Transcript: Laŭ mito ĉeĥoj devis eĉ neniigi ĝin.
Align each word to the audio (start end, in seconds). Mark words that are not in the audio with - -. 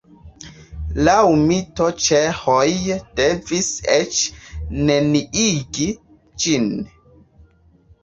Laŭ 1.07 1.17
mito 1.41 1.89
ĉeĥoj 2.05 2.65
devis 3.21 3.71
eĉ 3.99 4.25
neniigi 4.91 5.91
ĝin. 6.47 6.71